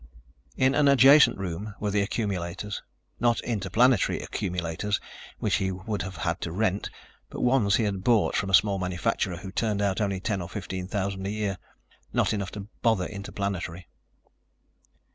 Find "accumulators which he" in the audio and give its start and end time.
4.21-5.71